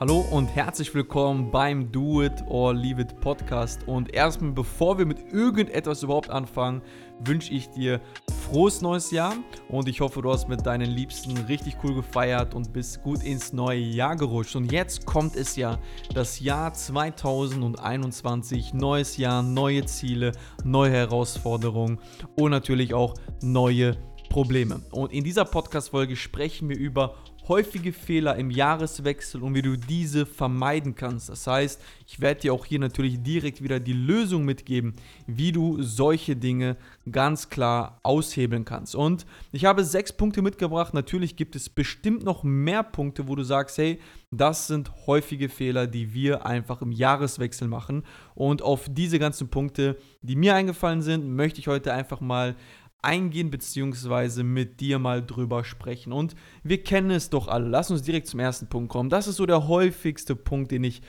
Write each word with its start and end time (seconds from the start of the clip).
Hallo 0.00 0.26
und 0.32 0.48
herzlich 0.48 0.92
willkommen 0.92 1.52
beim 1.52 1.92
Do 1.92 2.24
It 2.24 2.42
or 2.48 2.74
Leave 2.74 3.02
It 3.02 3.20
Podcast. 3.20 3.86
Und 3.86 4.12
erstmal, 4.12 4.50
bevor 4.50 4.98
wir 4.98 5.06
mit 5.06 5.32
irgendetwas 5.32 6.02
überhaupt 6.02 6.30
anfangen, 6.30 6.82
wünsche 7.20 7.52
ich 7.52 7.70
dir 7.70 8.00
frohes 8.42 8.82
neues 8.82 9.12
Jahr 9.12 9.36
und 9.68 9.88
ich 9.88 10.00
hoffe, 10.00 10.20
du 10.20 10.32
hast 10.32 10.48
mit 10.48 10.66
deinen 10.66 10.90
Liebsten 10.90 11.36
richtig 11.46 11.76
cool 11.84 11.94
gefeiert 11.94 12.56
und 12.56 12.72
bist 12.72 13.04
gut 13.04 13.22
ins 13.22 13.52
neue 13.52 13.78
Jahr 13.78 14.16
gerutscht. 14.16 14.56
Und 14.56 14.72
jetzt 14.72 15.06
kommt 15.06 15.36
es 15.36 15.54
ja, 15.54 15.78
das 16.12 16.40
Jahr 16.40 16.74
2021, 16.74 18.74
neues 18.74 19.16
Jahr, 19.16 19.44
neue 19.44 19.84
Ziele, 19.84 20.32
neue 20.64 20.90
Herausforderungen 20.90 22.00
und 22.34 22.50
natürlich 22.50 22.94
auch 22.94 23.14
neue 23.42 23.96
Probleme. 24.28 24.80
Und 24.90 25.12
in 25.12 25.22
dieser 25.22 25.44
Podcast-Folge 25.44 26.16
sprechen 26.16 26.68
wir 26.68 26.76
über 26.76 27.14
häufige 27.48 27.92
Fehler 27.92 28.36
im 28.36 28.50
Jahreswechsel 28.50 29.42
und 29.42 29.54
wie 29.54 29.62
du 29.62 29.76
diese 29.76 30.26
vermeiden 30.26 30.94
kannst. 30.94 31.28
Das 31.28 31.46
heißt, 31.46 31.80
ich 32.06 32.20
werde 32.20 32.42
dir 32.42 32.54
auch 32.54 32.64
hier 32.64 32.78
natürlich 32.78 33.22
direkt 33.22 33.62
wieder 33.62 33.80
die 33.80 33.92
Lösung 33.92 34.44
mitgeben, 34.44 34.94
wie 35.26 35.52
du 35.52 35.82
solche 35.82 36.36
Dinge 36.36 36.76
ganz 37.10 37.50
klar 37.50 38.00
aushebeln 38.02 38.64
kannst. 38.64 38.94
Und 38.94 39.26
ich 39.52 39.64
habe 39.64 39.84
sechs 39.84 40.12
Punkte 40.12 40.42
mitgebracht. 40.42 40.94
Natürlich 40.94 41.36
gibt 41.36 41.56
es 41.56 41.68
bestimmt 41.68 42.24
noch 42.24 42.42
mehr 42.42 42.82
Punkte, 42.82 43.28
wo 43.28 43.34
du 43.34 43.42
sagst, 43.42 43.78
hey, 43.78 44.00
das 44.30 44.66
sind 44.66 44.90
häufige 45.06 45.48
Fehler, 45.48 45.86
die 45.86 46.12
wir 46.12 46.46
einfach 46.46 46.82
im 46.82 46.92
Jahreswechsel 46.92 47.68
machen. 47.68 48.04
Und 48.34 48.62
auf 48.62 48.88
diese 48.90 49.18
ganzen 49.18 49.48
Punkte, 49.48 49.96
die 50.22 50.36
mir 50.36 50.54
eingefallen 50.54 51.02
sind, 51.02 51.28
möchte 51.28 51.60
ich 51.60 51.68
heute 51.68 51.92
einfach 51.92 52.20
mal 52.20 52.56
eingehen 53.04 53.50
beziehungsweise 53.50 54.42
mit 54.42 54.80
dir 54.80 54.98
mal 54.98 55.24
drüber 55.24 55.64
sprechen. 55.64 56.12
Und 56.12 56.34
wir 56.62 56.82
kennen 56.82 57.10
es 57.10 57.30
doch 57.30 57.48
alle. 57.48 57.68
Lass 57.68 57.90
uns 57.90 58.02
direkt 58.02 58.26
zum 58.26 58.40
ersten 58.40 58.68
Punkt 58.68 58.90
kommen. 58.90 59.10
Das 59.10 59.28
ist 59.28 59.36
so 59.36 59.46
der 59.46 59.68
häufigste 59.68 60.34
Punkt, 60.34 60.70
den 60.70 60.84
ich 60.84 61.02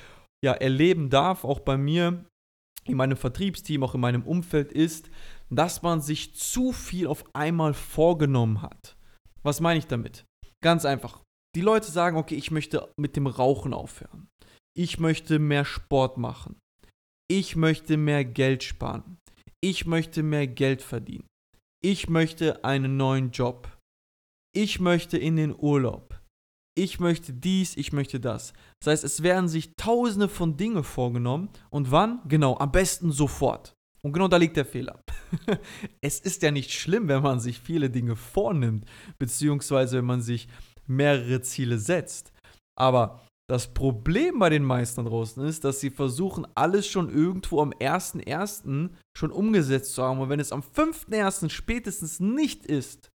ja 0.43 0.53
erleben 0.53 1.09
darf, 1.09 1.43
auch 1.43 1.59
bei 1.59 1.77
mir 1.77 2.25
in 2.85 2.97
meinem 2.97 3.17
Vertriebsteam, 3.17 3.83
auch 3.83 3.95
in 3.95 4.01
meinem 4.01 4.23
Umfeld 4.23 4.71
ist, 4.71 5.09
dass 5.49 5.81
man 5.81 6.01
sich 6.01 6.35
zu 6.35 6.71
viel 6.71 7.07
auf 7.07 7.23
einmal 7.33 7.73
vorgenommen 7.73 8.61
hat. 8.61 8.95
Was 9.41 9.59
meine 9.59 9.79
ich 9.79 9.87
damit? 9.87 10.25
Ganz 10.61 10.85
einfach. 10.85 11.21
Die 11.55 11.61
Leute 11.61 11.89
sagen, 11.89 12.17
okay, 12.17 12.35
ich 12.35 12.51
möchte 12.51 12.89
mit 12.99 13.15
dem 13.15 13.27
Rauchen 13.27 13.73
aufhören. 13.73 14.27
Ich 14.77 14.99
möchte 14.99 15.39
mehr 15.39 15.65
Sport 15.65 16.17
machen. 16.17 16.59
Ich 17.27 17.55
möchte 17.55 17.97
mehr 17.97 18.25
Geld 18.25 18.63
sparen. 18.63 19.17
Ich 19.63 19.85
möchte 19.85 20.21
mehr 20.21 20.47
Geld 20.47 20.81
verdienen 20.81 21.27
ich 21.85 22.09
möchte 22.09 22.65
einen 22.65 22.97
neuen 22.97 23.29
Job. 23.29 23.69
Ich 24.55 24.79
möchte 24.79 25.19
in 25.19 25.35
den 25.35 25.55
Urlaub. 25.55 26.19
Ich 26.75 26.99
möchte 26.99 27.31
dies, 27.31 27.77
ich 27.77 27.93
möchte 27.93 28.19
das. 28.19 28.53
Das 28.79 28.91
heißt, 28.91 29.03
es 29.03 29.21
werden 29.21 29.47
sich 29.47 29.75
tausende 29.75 30.27
von 30.27 30.57
Dingen 30.57 30.83
vorgenommen. 30.83 31.49
Und 31.69 31.91
wann? 31.91 32.21
Genau, 32.27 32.57
am 32.57 32.71
besten 32.71 33.11
sofort. 33.11 33.75
Und 34.01 34.13
genau 34.13 34.27
da 34.27 34.37
liegt 34.37 34.57
der 34.57 34.65
Fehler. 34.65 35.03
es 36.01 36.19
ist 36.19 36.41
ja 36.41 36.49
nicht 36.49 36.73
schlimm, 36.73 37.07
wenn 37.07 37.21
man 37.21 37.39
sich 37.39 37.59
viele 37.59 37.91
Dinge 37.91 38.15
vornimmt, 38.15 38.85
beziehungsweise 39.19 39.97
wenn 39.97 40.05
man 40.05 40.23
sich 40.23 40.47
mehrere 40.87 41.41
Ziele 41.41 41.77
setzt. 41.77 42.33
Aber 42.75 43.21
das 43.47 43.73
Problem 43.73 44.39
bei 44.39 44.49
den 44.49 44.63
meisten 44.63 45.05
draußen 45.05 45.45
ist, 45.45 45.63
dass 45.63 45.79
sie 45.79 45.91
versuchen, 45.91 46.47
alles 46.55 46.87
schon 46.87 47.09
irgendwo 47.09 47.61
am 47.61 47.71
1.1. 47.71 48.89
schon 49.15 49.31
umgesetzt 49.31 49.93
zu 49.93 50.03
haben. 50.03 50.19
Und 50.19 50.29
wenn 50.29 50.39
es 50.39 50.51
am 50.51 50.61
5.1. 50.61 51.49
spätestens 51.49 52.19
nicht 52.19 52.65
ist, 52.65 53.11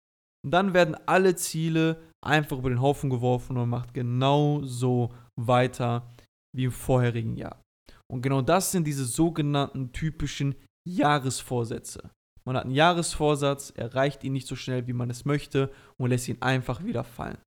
dann 0.45 0.73
werden 0.73 0.97
alle 1.05 1.35
Ziele 1.35 2.01
einfach 2.25 2.57
über 2.57 2.69
den 2.69 2.81
Haufen 2.81 3.09
geworfen 3.09 3.53
und 3.53 3.69
man 3.69 3.69
macht 3.69 3.93
genau 3.93 4.61
so 4.63 5.13
weiter 5.39 6.11
wie 6.55 6.65
im 6.65 6.71
vorherigen 6.71 7.37
Jahr. 7.37 7.61
Und 8.11 8.21
genau 8.21 8.41
das 8.41 8.71
sind 8.71 8.85
diese 8.85 9.05
sogenannten 9.05 9.91
typischen 9.91 10.55
Jahresvorsätze. 10.87 12.09
Man 12.45 12.55
hat 12.55 12.63
einen 12.63 12.73
Jahresvorsatz, 12.73 13.71
erreicht 13.75 14.23
ihn 14.23 14.33
nicht 14.33 14.47
so 14.47 14.55
schnell, 14.55 14.87
wie 14.87 14.93
man 14.93 15.09
es 15.09 15.25
möchte 15.25 15.69
und 15.97 16.09
lässt 16.09 16.29
ihn 16.29 16.41
einfach 16.41 16.83
wieder 16.83 17.03
fallen. 17.03 17.37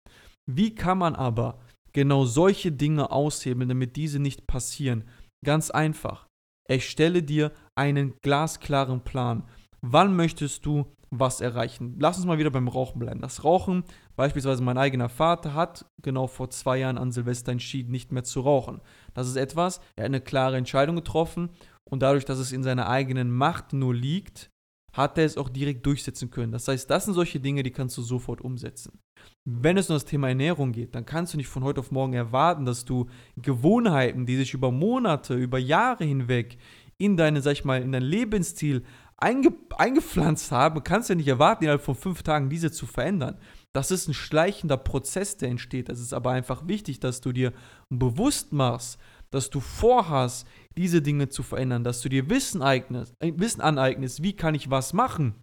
Wie 0.46 0.74
kann 0.74 0.98
man 0.98 1.14
aber 1.14 1.58
genau 1.92 2.24
solche 2.24 2.72
Dinge 2.72 3.10
aushebeln, 3.10 3.68
damit 3.68 3.96
diese 3.96 4.18
nicht 4.18 4.46
passieren. 4.46 5.04
Ganz 5.44 5.70
einfach. 5.70 6.26
Erstelle 6.68 7.22
dir 7.22 7.52
einen 7.74 8.14
glasklaren 8.22 9.02
Plan. 9.02 9.44
Wann 9.80 10.14
möchtest 10.14 10.66
du 10.66 10.86
was 11.10 11.40
erreichen? 11.40 11.96
Lass 11.98 12.16
uns 12.16 12.26
mal 12.26 12.38
wieder 12.38 12.50
beim 12.50 12.68
Rauchen 12.68 13.00
bleiben. 13.00 13.20
Das 13.20 13.42
Rauchen, 13.42 13.84
beispielsweise 14.14 14.62
mein 14.62 14.78
eigener 14.78 15.08
Vater 15.08 15.54
hat 15.54 15.86
genau 16.02 16.26
vor 16.26 16.50
zwei 16.50 16.78
Jahren 16.78 16.98
an 16.98 17.10
Silvester 17.10 17.50
entschieden, 17.50 17.90
nicht 17.90 18.12
mehr 18.12 18.22
zu 18.22 18.40
rauchen. 18.40 18.80
Das 19.14 19.26
ist 19.26 19.36
etwas, 19.36 19.80
er 19.96 20.04
hat 20.04 20.10
eine 20.10 20.20
klare 20.20 20.56
Entscheidung 20.56 20.96
getroffen 20.96 21.50
und 21.90 22.02
dadurch, 22.02 22.24
dass 22.24 22.38
es 22.38 22.52
in 22.52 22.62
seiner 22.62 22.88
eigenen 22.88 23.30
Macht 23.32 23.72
nur 23.72 23.94
liegt, 23.94 24.49
hat 24.92 25.18
er 25.18 25.24
es 25.24 25.36
auch 25.36 25.48
direkt 25.48 25.86
durchsetzen 25.86 26.30
können. 26.30 26.52
Das 26.52 26.68
heißt, 26.68 26.90
das 26.90 27.04
sind 27.04 27.14
solche 27.14 27.40
Dinge, 27.40 27.62
die 27.62 27.70
kannst 27.70 27.96
du 27.96 28.02
sofort 28.02 28.40
umsetzen. 28.40 28.98
Wenn 29.44 29.76
es 29.76 29.90
um 29.90 29.96
das 29.96 30.04
Thema 30.04 30.28
Ernährung 30.28 30.72
geht, 30.72 30.94
dann 30.94 31.06
kannst 31.06 31.32
du 31.32 31.36
nicht 31.36 31.48
von 31.48 31.64
heute 31.64 31.80
auf 31.80 31.90
morgen 31.90 32.14
erwarten, 32.14 32.64
dass 32.64 32.84
du 32.84 33.06
Gewohnheiten, 33.36 34.26
die 34.26 34.36
sich 34.36 34.54
über 34.54 34.70
Monate, 34.70 35.34
über 35.34 35.58
Jahre 35.58 36.04
hinweg 36.04 36.58
in 36.98 37.16
deine, 37.16 37.40
sag 37.40 37.52
ich 37.52 37.64
mal, 37.64 37.82
in 37.82 37.92
dein 37.92 38.02
Lebensstil 38.02 38.82
einge 39.16 39.52
eingepflanzt 39.76 40.50
haben, 40.50 40.82
kannst 40.82 41.08
du 41.08 41.12
ja 41.12 41.16
nicht 41.16 41.28
erwarten, 41.28 41.64
innerhalb 41.64 41.82
von 41.82 41.94
fünf 41.94 42.22
Tagen 42.22 42.48
diese 42.48 42.70
zu 42.72 42.86
verändern. 42.86 43.38
Das 43.72 43.90
ist 43.90 44.08
ein 44.08 44.14
schleichender 44.14 44.76
Prozess, 44.76 45.36
der 45.36 45.50
entsteht. 45.50 45.88
Es 45.88 46.00
ist 46.00 46.12
aber 46.12 46.30
einfach 46.30 46.66
wichtig, 46.66 47.00
dass 47.00 47.20
du 47.20 47.32
dir 47.32 47.52
bewusst 47.88 48.52
machst, 48.52 48.98
dass 49.30 49.50
du 49.50 49.60
vorhast, 49.60 50.46
diese 50.76 51.02
Dinge 51.02 51.28
zu 51.28 51.42
verändern, 51.42 51.84
dass 51.84 52.00
du 52.00 52.08
dir 52.08 52.30
Wissen, 52.30 52.62
eignest, 52.62 53.14
äh, 53.20 53.32
Wissen 53.36 53.60
aneignest, 53.60 54.22
wie 54.22 54.34
kann 54.34 54.54
ich 54.54 54.70
was 54.70 54.92
machen, 54.92 55.42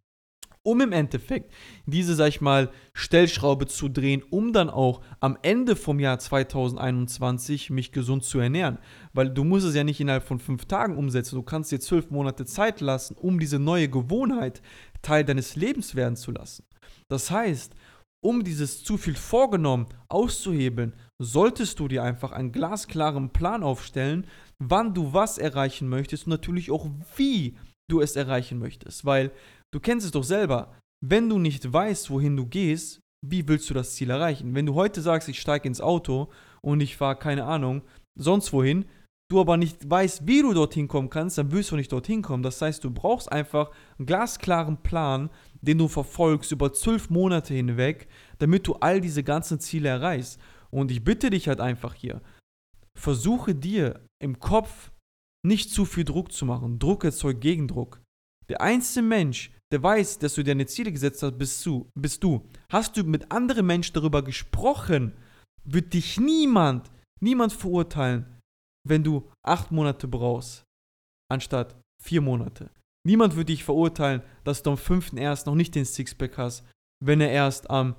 um 0.63 0.81
im 0.81 0.91
Endeffekt 0.91 1.53
diese, 1.85 2.13
sag 2.13 2.27
ich 2.27 2.41
mal, 2.41 2.69
Stellschraube 2.93 3.67
zu 3.67 3.87
drehen, 3.87 4.21
um 4.29 4.51
dann 4.51 4.69
auch 4.69 5.01
am 5.21 5.37
Ende 5.41 5.77
vom 5.77 5.99
Jahr 5.99 6.19
2021 6.19 7.69
mich 7.69 7.93
gesund 7.93 8.25
zu 8.25 8.39
ernähren. 8.39 8.77
Weil 9.13 9.29
du 9.29 9.45
musst 9.45 9.65
es 9.65 9.75
ja 9.75 9.85
nicht 9.85 10.01
innerhalb 10.01 10.23
von 10.23 10.39
fünf 10.39 10.65
Tagen 10.65 10.97
umsetzen. 10.97 11.35
Du 11.35 11.43
kannst 11.43 11.71
dir 11.71 11.79
zwölf 11.79 12.09
Monate 12.09 12.45
Zeit 12.45 12.81
lassen, 12.81 13.15
um 13.15 13.39
diese 13.39 13.59
neue 13.59 13.87
Gewohnheit 13.87 14.61
Teil 15.01 15.23
deines 15.23 15.55
Lebens 15.55 15.95
werden 15.95 16.17
zu 16.17 16.31
lassen. 16.31 16.65
Das 17.07 17.31
heißt, 17.31 17.73
um 18.19 18.43
dieses 18.43 18.83
zu 18.83 18.97
viel 18.97 19.15
vorgenommen 19.15 19.85
auszuhebeln, 20.09 20.93
solltest 21.21 21.79
du 21.79 21.87
dir 21.87 22.03
einfach 22.03 22.31
einen 22.31 22.51
glasklaren 22.51 23.31
Plan 23.31 23.63
aufstellen, 23.63 24.27
wann 24.59 24.93
du 24.93 25.13
was 25.13 25.37
erreichen 25.37 25.89
möchtest 25.89 26.25
und 26.25 26.31
natürlich 26.31 26.71
auch 26.71 26.87
wie 27.15 27.57
du 27.89 28.01
es 28.01 28.15
erreichen 28.15 28.59
möchtest. 28.59 29.05
Weil 29.05 29.31
du 29.73 29.79
kennst 29.79 30.05
es 30.05 30.11
doch 30.11 30.23
selber, 30.23 30.73
wenn 31.03 31.29
du 31.29 31.39
nicht 31.39 31.71
weißt, 31.71 32.09
wohin 32.09 32.35
du 32.35 32.45
gehst, 32.45 32.99
wie 33.25 33.47
willst 33.47 33.69
du 33.69 33.73
das 33.73 33.95
Ziel 33.95 34.09
erreichen? 34.09 34.53
Wenn 34.55 34.65
du 34.65 34.75
heute 34.75 35.01
sagst, 35.01 35.27
ich 35.27 35.39
steige 35.39 35.67
ins 35.67 35.81
Auto 35.81 36.29
und 36.61 36.81
ich 36.81 36.97
fahre 36.97 37.17
keine 37.17 37.45
Ahnung, 37.45 37.81
sonst 38.15 38.53
wohin, 38.53 38.85
du 39.29 39.41
aber 39.41 39.57
nicht 39.57 39.89
weißt, 39.89 40.27
wie 40.27 40.41
du 40.41 40.53
dorthin 40.53 40.87
kommen 40.87 41.09
kannst, 41.09 41.37
dann 41.37 41.51
wirst 41.51 41.71
du 41.71 41.75
nicht 41.75 41.91
dorthin 41.91 42.21
kommen. 42.21 42.43
Das 42.43 42.61
heißt, 42.61 42.83
du 42.83 42.91
brauchst 42.91 43.31
einfach 43.31 43.71
einen 43.97 44.05
glasklaren 44.05 44.77
Plan, 44.77 45.29
den 45.61 45.79
du 45.79 45.87
verfolgst 45.87 46.51
über 46.51 46.71
zwölf 46.73 47.09
Monate 47.09 47.53
hinweg, 47.53 48.07
damit 48.37 48.67
du 48.67 48.75
all 48.75 49.01
diese 49.01 49.23
ganzen 49.23 49.59
Ziele 49.59 49.89
erreichst. 49.89 50.39
Und 50.77 50.91
ich 50.91 51.03
bitte 51.03 51.31
dich 51.31 51.47
halt 51.47 51.59
einfach 51.59 51.95
hier, 51.95 52.21
versuche 52.95 53.55
dir 53.55 54.05
im 54.21 54.39
Kopf 54.39 54.91
nicht 55.43 55.71
zu 55.71 55.85
viel 55.85 56.03
Druck 56.03 56.31
zu 56.31 56.45
machen. 56.45 56.77
Druck 56.77 57.03
erzeugt 57.03 57.41
Gegendruck. 57.41 57.99
Der 58.47 58.61
einzige 58.61 59.03
Mensch, 59.03 59.51
der 59.71 59.81
weiß, 59.81 60.19
dass 60.19 60.35
du 60.35 60.43
deine 60.43 60.67
Ziele 60.67 60.91
gesetzt 60.91 61.23
hast, 61.23 61.39
bist 61.39 61.65
du. 61.65 61.89
Bist 61.95 62.23
du. 62.23 62.47
Hast 62.71 62.95
du 62.95 63.03
mit 63.03 63.31
anderen 63.31 63.65
Menschen 63.65 63.95
darüber 63.95 64.21
gesprochen, 64.23 65.13
wird 65.63 65.95
dich 65.95 66.19
niemand, 66.19 66.91
niemand 67.21 67.53
verurteilen, 67.53 68.39
wenn 68.87 69.03
du 69.03 69.31
acht 69.43 69.71
Monate 69.71 70.07
brauchst, 70.07 70.63
anstatt 71.27 71.75
vier 71.99 72.21
Monate. 72.21 72.69
Niemand 73.03 73.35
wird 73.35 73.49
dich 73.49 73.63
verurteilen, 73.63 74.21
dass 74.43 74.61
du 74.61 74.69
am 74.69 74.77
5.1. 74.77 75.47
noch 75.47 75.55
nicht 75.55 75.73
den 75.73 75.85
Sixpack 75.85 76.37
hast, 76.37 76.63
wenn 77.03 77.19
er 77.19 77.31
erst 77.31 77.67
am 77.71 77.95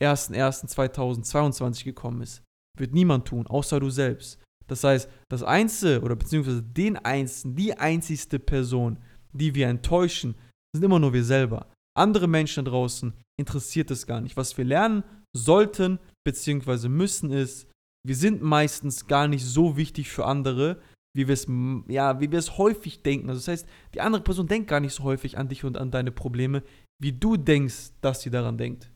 1.1.2022 0.00 1.84
gekommen 1.84 2.22
ist. 2.22 2.42
Wird 2.78 2.94
niemand 2.94 3.26
tun, 3.26 3.46
außer 3.46 3.80
du 3.80 3.90
selbst. 3.90 4.38
Das 4.68 4.84
heißt, 4.84 5.08
das 5.28 5.42
Einzige 5.42 6.02
oder 6.02 6.14
beziehungsweise 6.14 6.62
den 6.62 6.96
Einzigen, 6.96 7.56
die 7.56 7.74
einzigste 7.74 8.38
Person, 8.38 8.98
die 9.32 9.54
wir 9.54 9.68
enttäuschen, 9.68 10.34
sind 10.74 10.84
immer 10.84 10.98
nur 10.98 11.12
wir 11.12 11.24
selber. 11.24 11.66
Andere 11.96 12.28
Menschen 12.28 12.64
draußen 12.64 13.14
interessiert 13.40 13.90
es 13.90 14.06
gar 14.06 14.20
nicht. 14.20 14.36
Was 14.36 14.56
wir 14.56 14.64
lernen 14.64 15.02
sollten 15.34 15.98
beziehungsweise 16.24 16.88
müssen 16.88 17.32
ist, 17.32 17.68
wir 18.06 18.14
sind 18.14 18.42
meistens 18.42 19.06
gar 19.06 19.26
nicht 19.26 19.44
so 19.44 19.76
wichtig 19.76 20.10
für 20.10 20.24
andere, 20.24 20.80
wie 21.16 21.26
wir 21.26 21.34
es 21.34 21.46
ja, 21.88 22.20
wie 22.20 22.30
wir 22.30 22.38
es 22.38 22.58
häufig 22.58 23.02
denken. 23.02 23.28
Also 23.28 23.40
das 23.40 23.48
heißt, 23.48 23.68
die 23.94 24.00
andere 24.00 24.22
Person 24.22 24.46
denkt 24.46 24.68
gar 24.68 24.80
nicht 24.80 24.94
so 24.94 25.02
häufig 25.02 25.38
an 25.38 25.48
dich 25.48 25.64
und 25.64 25.76
an 25.76 25.90
deine 25.90 26.12
Probleme, 26.12 26.62
wie 27.02 27.12
du 27.12 27.36
denkst, 27.36 27.90
dass 28.00 28.22
sie 28.22 28.30
daran 28.30 28.58
denkt. 28.58 28.92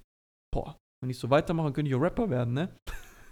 Boah, 0.52 0.76
wenn 1.02 1.10
ich 1.10 1.18
so 1.18 1.28
weitermache, 1.28 1.72
könnte 1.72 1.90
ich 1.90 1.94
auch 1.96 2.00
Rapper 2.00 2.30
werden, 2.30 2.54
ne? 2.54 2.68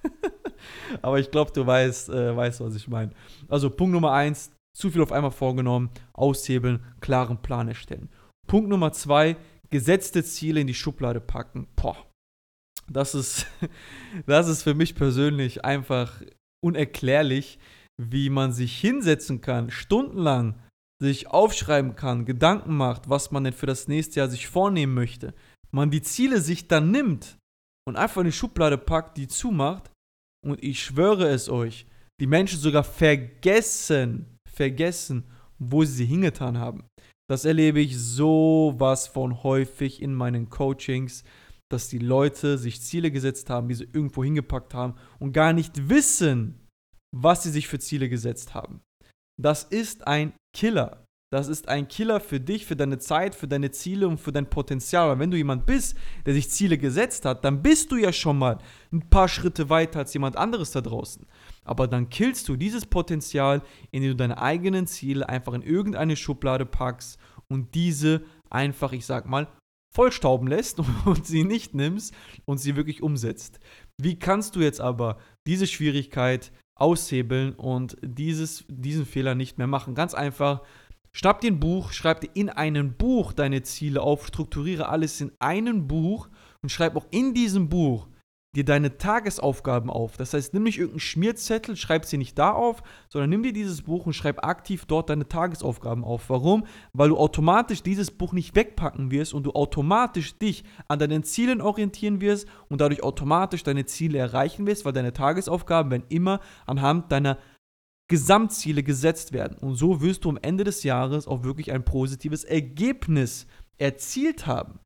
Aber 1.02 1.20
ich 1.20 1.30
glaube, 1.30 1.52
du 1.52 1.64
weißt, 1.64 2.10
äh, 2.10 2.36
weißt, 2.36 2.60
was 2.60 2.74
ich 2.74 2.88
meine. 2.88 3.12
Also 3.48 3.70
Punkt 3.70 3.92
Nummer 3.92 4.12
eins, 4.12 4.50
zu 4.76 4.90
viel 4.90 5.02
auf 5.02 5.12
einmal 5.12 5.30
vorgenommen, 5.30 5.90
aushebeln, 6.12 6.84
klaren 7.00 7.40
Plan 7.40 7.68
erstellen. 7.68 8.08
Punkt 8.48 8.68
Nummer 8.68 8.92
zwei, 8.92 9.36
gesetzte 9.70 10.24
Ziele 10.24 10.60
in 10.60 10.66
die 10.66 10.74
Schublade 10.74 11.20
packen. 11.20 11.68
Boah, 11.76 11.96
das 12.90 13.14
ist, 13.14 13.46
das 14.26 14.48
ist 14.48 14.64
für 14.64 14.74
mich 14.74 14.96
persönlich 14.96 15.64
einfach 15.64 16.22
unerklärlich, 16.62 17.60
wie 18.02 18.30
man 18.30 18.52
sich 18.52 18.78
hinsetzen 18.80 19.40
kann, 19.40 19.70
stundenlang 19.70 20.58
sich 21.00 21.28
aufschreiben 21.28 21.94
kann, 21.94 22.26
Gedanken 22.26 22.76
macht, 22.76 23.08
was 23.08 23.30
man 23.30 23.44
denn 23.44 23.52
für 23.52 23.66
das 23.66 23.86
nächste 23.86 24.20
Jahr 24.20 24.28
sich 24.28 24.48
vornehmen 24.48 24.92
möchte. 24.92 25.34
Man 25.70 25.90
die 25.90 26.02
Ziele 26.02 26.40
sich 26.40 26.66
dann 26.66 26.90
nimmt 26.90 27.38
und 27.90 27.96
einfach 27.96 28.20
in 28.20 28.26
die 28.26 28.32
Schublade 28.32 28.78
packt, 28.78 29.16
die 29.16 29.26
zumacht. 29.26 29.90
Und 30.46 30.62
ich 30.62 30.82
schwöre 30.82 31.28
es 31.28 31.48
euch, 31.48 31.86
die 32.20 32.28
Menschen 32.28 32.60
sogar 32.60 32.84
vergessen, 32.84 34.38
vergessen, 34.48 35.24
wo 35.58 35.84
sie 35.84 35.92
sie 35.92 36.06
hingetan 36.06 36.56
haben. 36.58 36.84
Das 37.28 37.44
erlebe 37.44 37.80
ich 37.80 37.98
sowas 37.98 39.08
von 39.08 39.42
häufig 39.42 40.00
in 40.00 40.14
meinen 40.14 40.50
Coachings, 40.50 41.24
dass 41.70 41.88
die 41.88 41.98
Leute 41.98 42.58
sich 42.58 42.80
Ziele 42.80 43.10
gesetzt 43.10 43.50
haben, 43.50 43.68
die 43.68 43.74
sie 43.74 43.88
irgendwo 43.92 44.22
hingepackt 44.22 44.72
haben 44.72 44.94
und 45.18 45.32
gar 45.32 45.52
nicht 45.52 45.88
wissen, 45.88 46.66
was 47.14 47.42
sie 47.42 47.50
sich 47.50 47.66
für 47.66 47.80
Ziele 47.80 48.08
gesetzt 48.08 48.54
haben. 48.54 48.80
Das 49.40 49.64
ist 49.64 50.06
ein 50.06 50.32
Killer. 50.56 51.04
Das 51.32 51.46
ist 51.46 51.68
ein 51.68 51.86
Killer 51.86 52.18
für 52.18 52.40
dich, 52.40 52.66
für 52.66 52.74
deine 52.74 52.98
Zeit, 52.98 53.36
für 53.36 53.46
deine 53.46 53.70
Ziele 53.70 54.08
und 54.08 54.18
für 54.18 54.32
dein 54.32 54.50
Potenzial. 54.50 55.12
Und 55.12 55.20
wenn 55.20 55.30
du 55.30 55.36
jemand 55.36 55.64
bist, 55.64 55.96
der 56.26 56.34
sich 56.34 56.50
Ziele 56.50 56.76
gesetzt 56.76 57.24
hat, 57.24 57.44
dann 57.44 57.62
bist 57.62 57.92
du 57.92 57.96
ja 57.96 58.12
schon 58.12 58.36
mal 58.36 58.58
ein 58.92 59.08
paar 59.08 59.28
Schritte 59.28 59.70
weiter 59.70 60.00
als 60.00 60.12
jemand 60.12 60.36
anderes 60.36 60.72
da 60.72 60.80
draußen. 60.80 61.24
Aber 61.64 61.86
dann 61.86 62.08
killst 62.08 62.48
du 62.48 62.56
dieses 62.56 62.84
Potenzial, 62.84 63.62
indem 63.92 64.10
du 64.10 64.16
deine 64.16 64.42
eigenen 64.42 64.88
Ziele 64.88 65.28
einfach 65.28 65.52
in 65.52 65.62
irgendeine 65.62 66.16
Schublade 66.16 66.66
packst 66.66 67.16
und 67.46 67.76
diese 67.76 68.22
einfach, 68.50 68.92
ich 68.92 69.06
sag 69.06 69.26
mal, 69.26 69.46
vollstauben 69.94 70.48
lässt 70.48 70.80
und 71.04 71.26
sie 71.26 71.44
nicht 71.44 71.74
nimmst 71.74 72.12
und 72.44 72.58
sie 72.58 72.74
wirklich 72.74 73.04
umsetzt. 73.04 73.60
Wie 74.02 74.18
kannst 74.18 74.56
du 74.56 74.60
jetzt 74.60 74.80
aber 74.80 75.18
diese 75.46 75.68
Schwierigkeit 75.68 76.50
aushebeln 76.74 77.52
und 77.52 77.96
dieses, 78.02 78.64
diesen 78.68 79.06
Fehler 79.06 79.36
nicht 79.36 79.58
mehr 79.58 79.68
machen? 79.68 79.94
Ganz 79.94 80.14
einfach, 80.14 80.62
schnapp 81.12 81.40
dir 81.40 81.50
ein 81.50 81.60
Buch, 81.60 81.92
schreib 81.92 82.20
dir 82.20 82.30
in 82.34 82.48
einem 82.48 82.94
Buch 82.94 83.32
deine 83.32 83.62
Ziele 83.62 84.02
auf, 84.02 84.26
strukturiere 84.26 84.88
alles 84.88 85.20
in 85.20 85.32
einem 85.38 85.88
Buch 85.88 86.28
und 86.62 86.70
schreib 86.70 86.96
auch 86.96 87.06
in 87.10 87.34
diesem 87.34 87.68
Buch 87.68 88.08
dir 88.56 88.64
deine 88.64 88.98
Tagesaufgaben 88.98 89.90
auf. 89.90 90.16
Das 90.16 90.34
heißt, 90.34 90.54
nimm 90.54 90.64
nicht 90.64 90.78
irgendeinen 90.78 91.00
Schmierzettel, 91.00 91.76
schreib 91.76 92.04
sie 92.04 92.18
nicht 92.18 92.36
da 92.36 92.50
auf, 92.50 92.82
sondern 93.08 93.30
nimm 93.30 93.44
dir 93.44 93.52
dieses 93.52 93.82
Buch 93.82 94.06
und 94.06 94.12
schreib 94.12 94.44
aktiv 94.44 94.86
dort 94.86 95.08
deine 95.08 95.28
Tagesaufgaben 95.28 96.02
auf. 96.02 96.28
Warum? 96.30 96.66
Weil 96.92 97.10
du 97.10 97.16
automatisch 97.16 97.82
dieses 97.84 98.10
Buch 98.10 98.32
nicht 98.32 98.56
wegpacken 98.56 99.12
wirst 99.12 99.34
und 99.34 99.44
du 99.44 99.52
automatisch 99.52 100.36
dich 100.36 100.64
an 100.88 100.98
deinen 100.98 101.22
Zielen 101.22 101.60
orientieren 101.60 102.20
wirst 102.20 102.48
und 102.68 102.80
dadurch 102.80 103.04
automatisch 103.04 103.62
deine 103.62 103.86
Ziele 103.86 104.18
erreichen 104.18 104.66
wirst, 104.66 104.84
weil 104.84 104.92
deine 104.92 105.12
Tagesaufgaben 105.12 105.92
werden 105.92 106.06
immer 106.08 106.40
anhand 106.66 107.12
deiner 107.12 107.38
Gesamtziele 108.10 108.82
gesetzt 108.82 109.32
werden. 109.32 109.56
Und 109.58 109.76
so 109.76 110.00
wirst 110.00 110.24
du 110.24 110.30
am 110.30 110.38
Ende 110.42 110.64
des 110.64 110.82
Jahres 110.82 111.28
auch 111.28 111.44
wirklich 111.44 111.70
ein 111.70 111.84
positives 111.84 112.42
Ergebnis 112.42 113.46
erzielt 113.78 114.48
haben. 114.48 114.80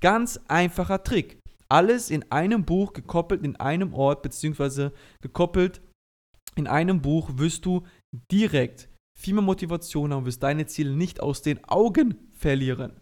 Ganz 0.00 0.40
einfacher 0.48 1.04
Trick. 1.04 1.38
Alles 1.68 2.10
in 2.10 2.32
einem 2.32 2.64
Buch 2.64 2.94
gekoppelt 2.94 3.44
in 3.44 3.56
einem 3.56 3.92
Ort, 3.92 4.22
beziehungsweise 4.22 4.92
gekoppelt 5.20 5.82
in 6.56 6.66
einem 6.66 7.02
Buch 7.02 7.30
wirst 7.34 7.66
du 7.66 7.82
direkt 8.32 8.88
viel 9.16 9.34
mehr 9.34 9.42
Motivation 9.42 10.14
haben, 10.14 10.24
wirst 10.24 10.42
deine 10.42 10.64
Ziele 10.64 10.96
nicht 10.96 11.20
aus 11.20 11.42
den 11.42 11.62
Augen 11.64 12.30
verlieren. 12.32 12.98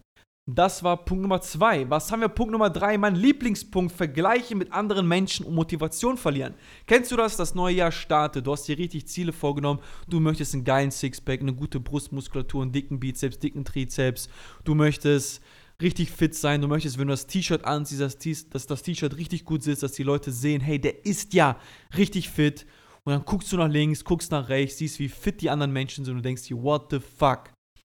Das 0.51 0.83
war 0.83 1.05
Punkt 1.05 1.21
Nummer 1.21 1.43
zwei. 1.43 1.91
Was 1.91 2.11
haben 2.11 2.23
wir? 2.23 2.29
Punkt 2.31 2.53
Nummer 2.53 2.71
drei, 2.71 2.97
mein 2.97 3.15
Lieblingspunkt, 3.15 3.93
Vergleiche 3.93 4.57
mit 4.57 4.73
anderen 4.73 5.07
Menschen 5.07 5.45
und 5.45 5.55
Motivation 5.55 6.17
verlieren. 6.17 6.55
Kennst 6.87 7.13
du 7.13 7.17
das? 7.17 7.37
Das 7.37 7.55
neue 7.55 7.75
Jahr 7.75 7.93
startet. 7.93 8.47
Du 8.47 8.53
hast 8.53 8.67
dir 8.67 8.79
richtig 8.79 9.07
Ziele 9.09 9.35
vorgenommen. 9.35 9.81
Du 10.09 10.21
möchtest 10.21 10.55
einen 10.55 10.65
geilen 10.65 10.91
Sixpack, 10.91 11.43
eine 11.43 11.53
gute 11.53 11.81
Brustmuskulatur, 11.81 12.63
einen 12.63 12.73
dicken 12.73 12.99
Bizeps, 12.99 13.39
dicken 13.39 13.67
Trizeps. 13.67 14.31
Du 14.65 14.75
möchtest 14.75 15.43
richtig 15.83 16.11
fit 16.11 16.35
sein. 16.35 16.63
Du 16.63 16.69
möchtest, 16.69 16.97
wenn 16.97 17.09
du 17.09 17.13
das 17.13 17.27
T-Shirt 17.27 17.67
anziehst, 17.67 18.55
dass, 18.55 18.67
das 18.67 18.83
T-Shirt 18.83 19.19
richtig 19.19 19.45
gut 19.45 19.63
sitzt, 19.63 19.83
dass 19.83 19.93
die 19.93 20.03
Leute 20.03 20.33
sehen, 20.33 20.63
hey, 20.63 20.81
der 20.81 21.05
ist 21.05 21.35
ja 21.35 21.59
richtig 21.95 22.31
fit. 22.31 22.65
Und 23.05 23.13
dann 23.13 23.27
guckst 23.27 23.53
du 23.53 23.59
nach 23.59 23.69
links, 23.69 24.03
guckst 24.03 24.33
nach 24.33 24.49
rechts, 24.49 24.79
siehst, 24.79 24.99
wie 24.99 25.11
fit 25.11 25.43
die 25.43 25.51
anderen 25.51 25.75
Menschen 25.75 26.07
sind 26.07 26.17
und 26.17 26.25
denkst 26.25 26.45
dir, 26.45 26.63
what 26.63 26.87
the 26.91 27.01
fuck? 27.01 27.51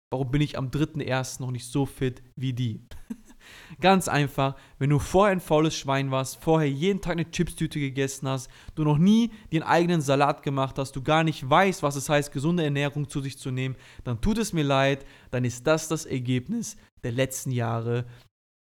Warum 0.09 0.31
bin 0.31 0.41
ich 0.41 0.57
am 0.57 0.69
3.1. 0.69 1.41
noch 1.41 1.51
nicht 1.51 1.65
so 1.65 1.85
fit 1.85 2.23
wie 2.35 2.53
die? 2.53 2.81
Ganz 3.81 4.07
einfach, 4.07 4.55
wenn 4.79 4.89
du 4.89 4.99
vorher 4.99 5.33
ein 5.33 5.41
faules 5.41 5.75
Schwein 5.75 6.11
warst, 6.11 6.41
vorher 6.41 6.69
jeden 6.69 7.01
Tag 7.01 7.13
eine 7.13 7.29
Chipstüte 7.29 7.79
gegessen 7.79 8.27
hast, 8.27 8.49
du 8.75 8.83
noch 8.83 8.97
nie 8.97 9.31
den 9.51 9.63
eigenen 9.63 10.01
Salat 10.01 10.43
gemacht 10.43 10.77
hast, 10.77 10.95
du 10.95 11.01
gar 11.01 11.23
nicht 11.23 11.49
weißt, 11.49 11.83
was 11.83 11.97
es 11.97 12.09
heißt, 12.09 12.31
gesunde 12.31 12.63
Ernährung 12.63 13.09
zu 13.09 13.19
sich 13.19 13.37
zu 13.37 13.51
nehmen, 13.51 13.75
dann 14.05 14.21
tut 14.21 14.37
es 14.37 14.53
mir 14.53 14.63
leid, 14.63 15.05
dann 15.31 15.43
ist 15.43 15.67
das 15.67 15.89
das 15.89 16.05
Ergebnis 16.05 16.77
der 17.03 17.11
letzten 17.11 17.51
Jahre, 17.51 18.05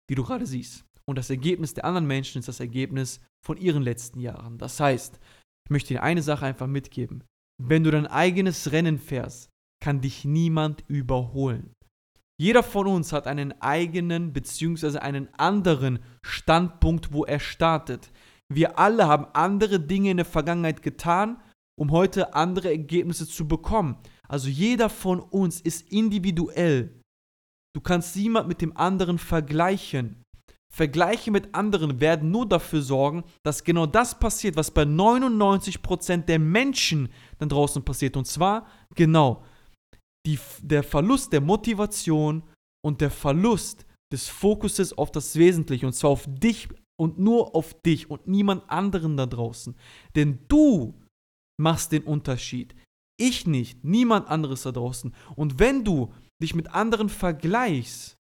die 0.08 0.14
du 0.14 0.24
gerade 0.24 0.46
siehst. 0.46 0.84
Und 1.04 1.18
das 1.18 1.30
Ergebnis 1.30 1.74
der 1.74 1.84
anderen 1.84 2.06
Menschen 2.06 2.38
ist 2.38 2.48
das 2.48 2.60
Ergebnis 2.60 3.20
von 3.44 3.56
ihren 3.56 3.82
letzten 3.82 4.20
Jahren. 4.20 4.58
Das 4.58 4.78
heißt, 4.78 5.18
ich 5.64 5.70
möchte 5.70 5.94
dir 5.94 6.02
eine 6.02 6.22
Sache 6.22 6.46
einfach 6.46 6.68
mitgeben. 6.68 7.24
Wenn 7.60 7.84
du 7.84 7.90
dein 7.90 8.06
eigenes 8.06 8.72
Rennen 8.72 8.98
fährst, 8.98 9.51
kann 9.82 10.00
dich 10.00 10.24
niemand 10.24 10.84
überholen. 10.86 11.74
Jeder 12.40 12.62
von 12.62 12.86
uns 12.86 13.12
hat 13.12 13.26
einen 13.26 13.60
eigenen 13.60 14.32
bzw. 14.32 14.98
einen 14.98 15.28
anderen 15.34 15.98
Standpunkt, 16.24 17.12
wo 17.12 17.24
er 17.24 17.40
startet. 17.40 18.12
Wir 18.52 18.78
alle 18.78 19.08
haben 19.08 19.26
andere 19.32 19.80
Dinge 19.80 20.12
in 20.12 20.18
der 20.18 20.26
Vergangenheit 20.26 20.82
getan, 20.82 21.42
um 21.76 21.90
heute 21.90 22.34
andere 22.34 22.70
Ergebnisse 22.70 23.26
zu 23.26 23.48
bekommen. 23.48 23.96
Also 24.28 24.48
jeder 24.48 24.88
von 24.88 25.18
uns 25.18 25.60
ist 25.60 25.90
individuell. 25.90 27.00
Du 27.74 27.80
kannst 27.80 28.14
niemand 28.14 28.46
mit 28.46 28.62
dem 28.62 28.76
anderen 28.76 29.18
vergleichen. 29.18 30.22
Vergleiche 30.72 31.32
mit 31.32 31.54
anderen 31.54 32.00
werden 32.00 32.30
nur 32.30 32.48
dafür 32.48 32.82
sorgen, 32.82 33.24
dass 33.44 33.64
genau 33.64 33.86
das 33.86 34.18
passiert, 34.18 34.56
was 34.56 34.70
bei 34.70 34.82
99% 34.82 36.24
der 36.24 36.38
Menschen 36.38 37.08
da 37.38 37.46
draußen 37.46 37.84
passiert. 37.84 38.16
Und 38.16 38.26
zwar 38.26 38.66
genau 38.94 39.42
die, 40.26 40.38
der 40.60 40.82
Verlust 40.82 41.32
der 41.32 41.40
Motivation 41.40 42.42
und 42.84 43.00
der 43.00 43.10
Verlust 43.10 43.86
des 44.12 44.28
Fokuses 44.28 44.96
auf 44.96 45.10
das 45.10 45.36
Wesentliche. 45.36 45.86
Und 45.86 45.94
zwar 45.94 46.10
auf 46.10 46.26
dich 46.28 46.68
und 47.00 47.18
nur 47.18 47.54
auf 47.54 47.74
dich 47.82 48.10
und 48.10 48.26
niemand 48.26 48.68
anderen 48.70 49.16
da 49.16 49.26
draußen. 49.26 49.74
Denn 50.14 50.40
du 50.48 50.94
machst 51.60 51.92
den 51.92 52.04
Unterschied. 52.04 52.74
Ich 53.18 53.46
nicht, 53.46 53.84
niemand 53.84 54.28
anderes 54.28 54.62
da 54.62 54.72
draußen. 54.72 55.14
Und 55.36 55.58
wenn 55.58 55.84
du 55.84 56.12
dich 56.42 56.54
mit 56.54 56.68
anderen 56.74 57.08
vergleichst, 57.08 58.16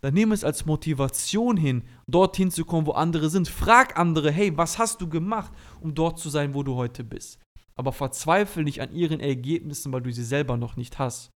dann 0.00 0.14
nimm 0.14 0.32
es 0.32 0.44
als 0.44 0.64
Motivation 0.64 1.56
hin, 1.56 1.82
dorthin 2.06 2.50
zu 2.50 2.64
kommen, 2.64 2.86
wo 2.86 2.92
andere 2.92 3.30
sind. 3.30 3.48
Frag 3.48 3.98
andere, 3.98 4.30
hey, 4.30 4.56
was 4.56 4.78
hast 4.78 5.00
du 5.00 5.08
gemacht, 5.08 5.52
um 5.80 5.94
dort 5.94 6.18
zu 6.18 6.30
sein, 6.30 6.54
wo 6.54 6.62
du 6.62 6.76
heute 6.76 7.02
bist? 7.02 7.40
Aber 7.78 7.92
verzweifle 7.92 8.64
nicht 8.64 8.82
an 8.82 8.92
ihren 8.92 9.20
Ergebnissen, 9.20 9.92
weil 9.92 10.02
du 10.02 10.12
sie 10.12 10.24
selber 10.24 10.56
noch 10.56 10.76
nicht 10.76 10.98
hast. 10.98 11.30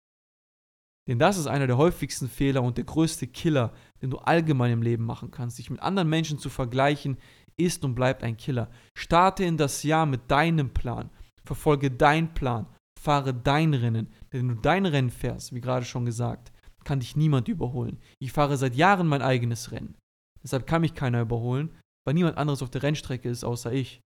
Denn 1.07 1.19
das 1.19 1.37
ist 1.37 1.47
einer 1.47 1.67
der 1.67 1.77
häufigsten 1.77 2.29
Fehler 2.29 2.63
und 2.63 2.77
der 2.77 2.83
größte 2.83 3.27
Killer, 3.27 3.73
den 4.01 4.11
du 4.11 4.17
allgemein 4.17 4.71
im 4.71 4.81
Leben 4.81 5.05
machen 5.05 5.31
kannst. 5.31 5.57
Dich 5.57 5.69
mit 5.69 5.81
anderen 5.81 6.09
Menschen 6.09 6.39
zu 6.39 6.49
vergleichen, 6.49 7.17
ist 7.57 7.83
und 7.83 7.95
bleibt 7.95 8.23
ein 8.23 8.37
Killer. 8.37 8.69
Starte 8.97 9.43
in 9.43 9.57
das 9.57 9.83
Jahr 9.83 10.05
mit 10.05 10.29
deinem 10.29 10.73
Plan. 10.73 11.09
Verfolge 11.43 11.91
deinen 11.91 12.33
Plan. 12.33 12.67
Fahre 12.99 13.33
dein 13.33 13.73
Rennen. 13.73 14.07
Denn 14.31 14.41
wenn 14.41 14.55
du 14.55 14.61
dein 14.61 14.85
Rennen 14.85 15.09
fährst, 15.09 15.53
wie 15.53 15.61
gerade 15.61 15.85
schon 15.85 16.05
gesagt, 16.05 16.51
kann 16.83 16.99
dich 16.99 17.15
niemand 17.15 17.47
überholen. 17.47 17.99
Ich 18.19 18.31
fahre 18.31 18.57
seit 18.57 18.75
Jahren 18.75 19.07
mein 19.07 19.21
eigenes 19.21 19.71
Rennen. 19.71 19.97
Deshalb 20.43 20.65
kann 20.65 20.81
mich 20.81 20.95
keiner 20.95 21.21
überholen, 21.21 21.75
weil 22.05 22.13
niemand 22.13 22.37
anderes 22.37 22.63
auf 22.63 22.71
der 22.71 22.83
Rennstrecke 22.83 23.29
ist 23.29 23.43
außer 23.43 23.71
ich. 23.71 24.01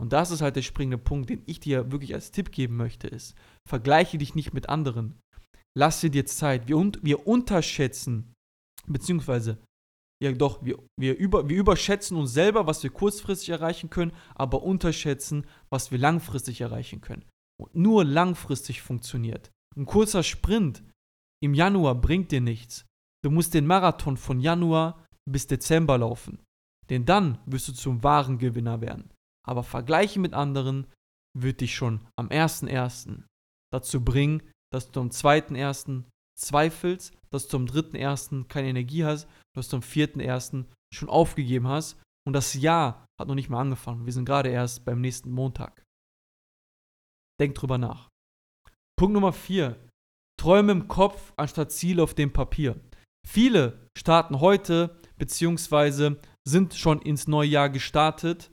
Und 0.00 0.12
das 0.12 0.30
ist 0.30 0.40
halt 0.40 0.56
der 0.56 0.62
springende 0.62 0.98
Punkt, 0.98 1.30
den 1.30 1.42
ich 1.46 1.60
dir 1.60 1.92
wirklich 1.92 2.14
als 2.14 2.30
Tipp 2.30 2.50
geben 2.50 2.76
möchte, 2.76 3.08
ist, 3.08 3.34
vergleiche 3.68 4.18
dich 4.18 4.34
nicht 4.34 4.52
mit 4.52 4.68
anderen. 4.68 5.20
Lass 5.76 6.00
dir 6.00 6.26
Zeit. 6.26 6.68
Wir, 6.68 6.92
wir 7.02 7.26
unterschätzen, 7.26 8.34
beziehungsweise, 8.86 9.58
ja 10.22 10.32
doch, 10.32 10.64
wir, 10.64 10.78
wir, 10.98 11.16
über, 11.16 11.48
wir 11.48 11.56
überschätzen 11.56 12.16
uns 12.16 12.32
selber, 12.32 12.66
was 12.66 12.82
wir 12.82 12.90
kurzfristig 12.90 13.50
erreichen 13.50 13.90
können, 13.90 14.12
aber 14.34 14.62
unterschätzen, 14.62 15.46
was 15.70 15.90
wir 15.90 15.98
langfristig 15.98 16.60
erreichen 16.60 17.00
können 17.00 17.24
und 17.60 17.74
nur 17.74 18.04
langfristig 18.04 18.82
funktioniert. 18.82 19.50
Ein 19.76 19.86
kurzer 19.86 20.22
Sprint 20.22 20.82
im 21.42 21.54
Januar 21.54 21.94
bringt 21.94 22.30
dir 22.30 22.40
nichts. 22.40 22.86
Du 23.24 23.30
musst 23.30 23.54
den 23.54 23.66
Marathon 23.66 24.16
von 24.16 24.40
Januar 24.40 25.06
bis 25.30 25.46
Dezember 25.46 25.98
laufen. 25.98 26.40
Denn 26.90 27.04
dann 27.04 27.38
wirst 27.46 27.68
du 27.68 27.72
zum 27.72 28.02
wahren 28.02 28.38
Gewinner 28.38 28.80
werden. 28.80 29.11
Aber 29.46 29.62
Vergleiche 29.62 30.20
mit 30.20 30.34
anderen 30.34 30.86
wird 31.36 31.60
dich 31.60 31.74
schon 31.74 32.06
am 32.16 32.28
1.1. 32.28 33.24
dazu 33.72 34.04
bringen, 34.04 34.42
dass 34.72 34.90
du 34.90 35.00
am 35.00 35.08
2.1. 35.08 36.04
zweifelst, 36.38 37.16
dass 37.30 37.48
du 37.48 37.56
am 37.56 37.66
3.1. 37.66 38.46
keine 38.48 38.68
Energie 38.68 39.04
hast, 39.04 39.28
dass 39.54 39.68
du 39.68 39.76
am 39.76 39.82
4.1. 39.82 40.66
schon 40.94 41.08
aufgegeben 41.08 41.68
hast 41.68 42.00
und 42.26 42.34
das 42.34 42.54
Jahr 42.54 43.06
hat 43.20 43.28
noch 43.28 43.34
nicht 43.34 43.50
mal 43.50 43.60
angefangen. 43.60 44.06
Wir 44.06 44.12
sind 44.12 44.24
gerade 44.24 44.50
erst 44.50 44.84
beim 44.84 45.00
nächsten 45.00 45.30
Montag. 45.30 45.82
Denk 47.40 47.54
drüber 47.54 47.78
nach. 47.78 48.08
Punkt 48.98 49.14
Nummer 49.14 49.32
4. 49.32 49.76
Träume 50.40 50.72
im 50.72 50.88
Kopf 50.88 51.32
anstatt 51.36 51.72
Ziele 51.72 52.02
auf 52.02 52.14
dem 52.14 52.32
Papier. 52.32 52.80
Viele 53.26 53.88
starten 53.96 54.40
heute 54.40 55.00
beziehungsweise 55.16 56.20
sind 56.46 56.74
schon 56.74 57.00
ins 57.00 57.28
neue 57.28 57.48
Jahr 57.48 57.70
gestartet, 57.70 58.50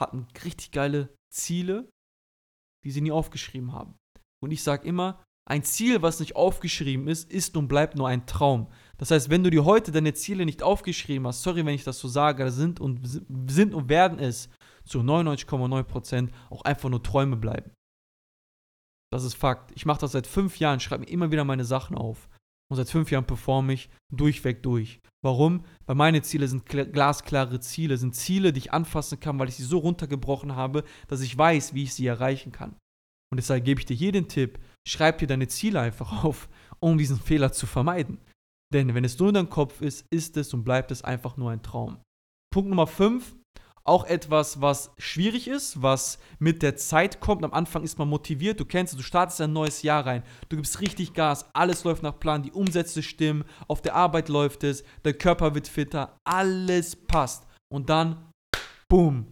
hatten 0.00 0.26
richtig 0.44 0.72
geile 0.72 1.14
Ziele, 1.32 1.90
die 2.84 2.90
sie 2.90 3.00
nie 3.00 3.12
aufgeschrieben 3.12 3.72
haben. 3.72 3.96
Und 4.42 4.50
ich 4.50 4.62
sage 4.62 4.86
immer, 4.86 5.24
ein 5.46 5.62
Ziel, 5.62 6.00
was 6.00 6.20
nicht 6.20 6.36
aufgeschrieben 6.36 7.06
ist, 7.06 7.30
ist 7.30 7.56
und 7.56 7.68
bleibt 7.68 7.96
nur 7.96 8.08
ein 8.08 8.26
Traum. 8.26 8.70
Das 8.96 9.10
heißt, 9.10 9.28
wenn 9.28 9.44
du 9.44 9.50
dir 9.50 9.64
heute 9.64 9.92
deine 9.92 10.14
Ziele 10.14 10.46
nicht 10.46 10.62
aufgeschrieben 10.62 11.26
hast, 11.26 11.42
sorry, 11.42 11.66
wenn 11.66 11.74
ich 11.74 11.84
das 11.84 11.98
so 11.98 12.08
sage, 12.08 12.50
sind 12.50 12.80
und, 12.80 13.00
sind 13.50 13.74
und 13.74 13.88
werden 13.88 14.18
es 14.18 14.48
zu 14.84 15.00
99,9% 15.00 16.30
auch 16.48 16.62
einfach 16.62 16.88
nur 16.88 17.02
Träume 17.02 17.36
bleiben. 17.36 17.72
Das 19.12 19.22
ist 19.22 19.34
Fakt. 19.34 19.70
Ich 19.74 19.86
mache 19.86 20.00
das 20.00 20.12
seit 20.12 20.26
fünf 20.26 20.58
Jahren, 20.58 20.80
schreibe 20.80 21.04
mir 21.04 21.10
immer 21.10 21.30
wieder 21.30 21.44
meine 21.44 21.64
Sachen 21.64 21.96
auf. 21.96 22.28
Und 22.70 22.76
seit 22.76 22.88
fünf 22.88 23.10
Jahren 23.10 23.26
performe 23.26 23.74
ich 23.74 23.90
durchweg 24.12 24.62
durch. 24.62 25.00
Warum? 25.22 25.64
Weil 25.86 25.96
meine 25.96 26.22
Ziele 26.22 26.48
sind 26.48 26.66
glasklare 26.66 27.60
Ziele, 27.60 27.96
sind 27.96 28.14
Ziele, 28.14 28.52
die 28.52 28.58
ich 28.58 28.72
anfassen 28.72 29.20
kann, 29.20 29.38
weil 29.38 29.48
ich 29.48 29.56
sie 29.56 29.64
so 29.64 29.78
runtergebrochen 29.78 30.54
habe, 30.54 30.84
dass 31.08 31.20
ich 31.20 31.36
weiß, 31.36 31.74
wie 31.74 31.84
ich 31.84 31.94
sie 31.94 32.06
erreichen 32.06 32.52
kann. 32.52 32.76
Und 33.32 33.36
deshalb 33.36 33.64
gebe 33.64 33.80
ich 33.80 33.86
dir 33.86 33.96
hier 33.96 34.12
den 34.12 34.28
Tipp, 34.28 34.58
schreib 34.86 35.18
dir 35.18 35.26
deine 35.26 35.48
Ziele 35.48 35.80
einfach 35.80 36.24
auf, 36.24 36.48
um 36.78 36.98
diesen 36.98 37.18
Fehler 37.18 37.52
zu 37.52 37.66
vermeiden. 37.66 38.18
Denn 38.72 38.94
wenn 38.94 39.04
es 39.04 39.18
nur 39.18 39.28
in 39.28 39.34
deinem 39.34 39.50
Kopf 39.50 39.80
ist, 39.80 40.06
ist 40.10 40.36
es 40.36 40.52
und 40.52 40.64
bleibt 40.64 40.90
es 40.90 41.02
einfach 41.02 41.36
nur 41.36 41.50
ein 41.50 41.62
Traum. 41.62 41.98
Punkt 42.52 42.68
Nummer 42.68 42.86
5, 42.86 43.34
auch 43.86 44.06
etwas, 44.06 44.62
was 44.62 44.90
schwierig 44.98 45.46
ist, 45.46 45.82
was 45.82 46.18
mit 46.38 46.62
der 46.62 46.76
Zeit 46.76 47.20
kommt. 47.20 47.44
Am 47.44 47.52
Anfang 47.52 47.82
ist 47.82 47.98
man 47.98 48.08
motiviert, 48.08 48.58
du 48.58 48.64
kennst 48.64 48.94
es, 48.94 48.96
du 48.96 49.02
startest 49.02 49.40
ein 49.42 49.52
neues 49.52 49.82
Jahr 49.82 50.06
rein, 50.06 50.22
du 50.48 50.56
gibst 50.56 50.80
richtig 50.80 51.12
Gas, 51.12 51.46
alles 51.52 51.84
läuft 51.84 52.02
nach 52.02 52.18
Plan, 52.18 52.42
die 52.42 52.52
Umsätze 52.52 53.02
stimmen, 53.02 53.44
auf 53.68 53.82
der 53.82 53.94
Arbeit 53.94 54.28
läuft 54.30 54.64
es, 54.64 54.84
der 55.04 55.14
Körper 55.14 55.54
wird 55.54 55.68
fitter, 55.68 56.16
alles 56.24 56.96
passt. 56.96 57.46
Und 57.70 57.90
dann, 57.90 58.30
boom, 58.88 59.26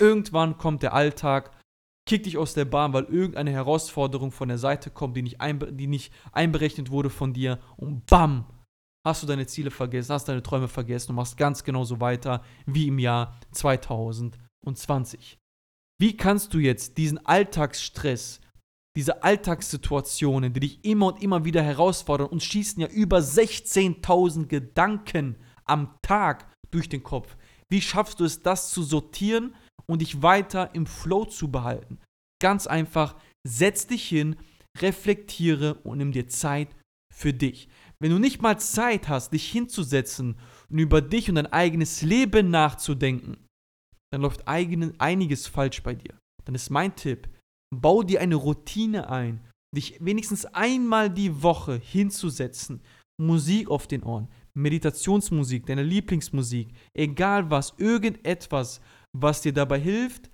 irgendwann 0.00 0.58
kommt 0.58 0.82
der 0.82 0.94
Alltag, 0.94 1.52
kickt 2.08 2.26
dich 2.26 2.36
aus 2.36 2.54
der 2.54 2.64
Bahn, 2.64 2.92
weil 2.92 3.04
irgendeine 3.04 3.52
Herausforderung 3.52 4.32
von 4.32 4.48
der 4.48 4.58
Seite 4.58 4.90
kommt, 4.90 5.16
die 5.16 5.22
nicht, 5.22 5.40
einbe 5.40 5.72
die 5.72 5.86
nicht 5.86 6.12
einberechnet 6.32 6.90
wurde 6.90 7.10
von 7.10 7.32
dir 7.32 7.60
und 7.76 8.06
bam, 8.06 8.46
hast 9.08 9.22
du 9.22 9.26
deine 9.26 9.46
Ziele 9.46 9.70
vergessen, 9.70 10.12
hast 10.12 10.28
deine 10.28 10.42
Träume 10.42 10.68
vergessen 10.68 11.10
und 11.10 11.16
machst 11.16 11.36
ganz 11.36 11.64
genauso 11.64 12.00
weiter 12.00 12.42
wie 12.66 12.88
im 12.88 12.98
Jahr 12.98 13.38
2020. 13.52 15.38
Wie 16.00 16.16
kannst 16.16 16.54
du 16.54 16.58
jetzt 16.58 16.96
diesen 16.96 17.24
Alltagsstress, 17.26 18.40
diese 18.96 19.22
Alltagssituationen, 19.22 20.52
die 20.52 20.60
dich 20.60 20.84
immer 20.84 21.06
und 21.06 21.22
immer 21.22 21.44
wieder 21.44 21.62
herausfordern 21.62 22.28
und 22.28 22.42
schießen 22.42 22.80
ja 22.80 22.88
über 22.88 23.18
16.000 23.18 24.46
Gedanken 24.46 25.36
am 25.64 25.96
Tag 26.02 26.46
durch 26.70 26.88
den 26.88 27.02
Kopf, 27.02 27.36
wie 27.70 27.80
schaffst 27.80 28.20
du 28.20 28.24
es, 28.24 28.42
das 28.42 28.70
zu 28.70 28.82
sortieren 28.82 29.54
und 29.86 30.00
dich 30.02 30.22
weiter 30.22 30.74
im 30.74 30.86
Flow 30.86 31.24
zu 31.24 31.50
behalten? 31.50 31.98
Ganz 32.40 32.66
einfach, 32.66 33.16
setz 33.46 33.86
dich 33.86 34.08
hin, 34.08 34.36
reflektiere 34.80 35.74
und 35.82 35.98
nimm 35.98 36.12
dir 36.12 36.28
Zeit 36.28 36.68
für 37.12 37.32
dich. 37.32 37.68
Wenn 38.00 38.10
du 38.10 38.18
nicht 38.18 38.40
mal 38.40 38.58
Zeit 38.60 39.08
hast, 39.08 39.32
dich 39.32 39.50
hinzusetzen 39.50 40.38
und 40.70 40.78
über 40.78 41.00
dich 41.00 41.28
und 41.28 41.34
dein 41.34 41.52
eigenes 41.52 42.02
Leben 42.02 42.50
nachzudenken, 42.50 43.36
dann 44.12 44.22
läuft 44.22 44.46
einiges 44.46 45.46
falsch 45.46 45.82
bei 45.82 45.94
dir. 45.94 46.16
Dann 46.44 46.54
ist 46.54 46.70
mein 46.70 46.94
Tipp, 46.94 47.28
bau 47.74 48.02
dir 48.02 48.20
eine 48.20 48.36
Routine 48.36 49.10
ein, 49.10 49.44
dich 49.74 49.98
wenigstens 50.00 50.46
einmal 50.46 51.10
die 51.10 51.42
Woche 51.42 51.76
hinzusetzen, 51.76 52.80
Musik 53.20 53.68
auf 53.68 53.88
den 53.88 54.04
Ohren, 54.04 54.28
Meditationsmusik, 54.56 55.66
deine 55.66 55.82
Lieblingsmusik, 55.82 56.72
egal 56.96 57.50
was, 57.50 57.74
irgendetwas, 57.78 58.80
was 59.12 59.42
dir 59.42 59.52
dabei 59.52 59.80
hilft, 59.80 60.30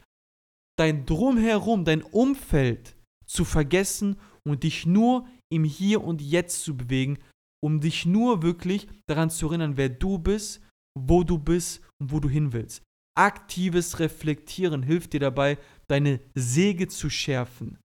dein 0.78 1.06
Drumherum, 1.06 1.85
dein 1.85 2.02
Umfeld 2.02 2.97
zu 3.26 3.44
vergessen 3.44 4.21
und 4.47 4.62
dich 4.62 4.87
nur 4.87 5.26
im 5.50 5.64
Hier 5.64 6.04
und 6.04 6.21
Jetzt 6.21 6.62
zu 6.62 6.76
bewegen, 6.76 7.18
um 7.64 7.80
dich 7.80 8.04
nur 8.04 8.42
wirklich 8.42 8.87
daran 9.09 9.30
zu 9.30 9.47
erinnern, 9.47 9.78
wer 9.78 9.88
du 9.88 10.18
bist, 10.18 10.61
wo 10.99 11.25
du 11.25 11.38
bist 11.38 11.83
und 11.99 12.12
wo 12.12 12.21
du 12.21 12.28
hin 12.28 12.52
willst. 12.52 12.83
Aktives 13.16 13.99
Reflektieren 14.00 14.83
hilft 14.83 15.14
dir 15.14 15.21
dabei, 15.21 15.56
deine 15.88 16.21
Säge 16.35 16.88
zu 16.88 17.09
schärfen, 17.09 17.78